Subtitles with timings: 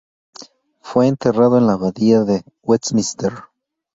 [0.79, 3.33] Fue enterrado en la abadía de Westminster.